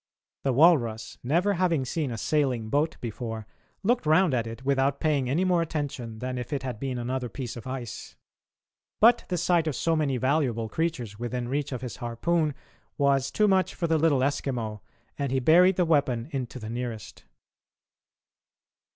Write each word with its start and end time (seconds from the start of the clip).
The 0.43 0.51
walrus, 0.51 1.19
never 1.21 1.53
having 1.53 1.85
seen 1.85 2.09
a 2.09 2.17
sailing 2.17 2.69
boat 2.71 2.97
before, 3.01 3.45
looked 3.83 4.07
round 4.07 4.33
at 4.33 4.47
it 4.47 4.65
without 4.65 4.99
paying 4.99 5.29
any 5.29 5.45
more 5.45 5.61
attention 5.61 6.17
than 6.17 6.39
if 6.39 6.51
it 6.51 6.63
had 6.63 6.79
been 6.79 6.97
another 6.97 7.29
piece 7.29 7.55
of 7.55 7.67
ice. 7.67 8.15
But 8.99 9.25
the 9.27 9.37
sight 9.37 9.67
of 9.67 9.75
so 9.75 9.95
many 9.95 10.17
valuable 10.17 10.69
creatures 10.69 11.19
within 11.19 11.47
reach 11.47 11.71
of 11.71 11.81
his 11.83 11.97
harpoon 11.97 12.55
was 12.97 13.29
too 13.29 13.47
much 13.47 13.75
for 13.75 13.85
the 13.85 13.99
little 13.99 14.21
Eskimo, 14.21 14.81
and 15.19 15.31
he 15.31 15.39
buried 15.39 15.75
the 15.75 15.85
weapon 15.85 16.29
into 16.31 16.57
the 16.57 16.71
nearest. 16.71 17.25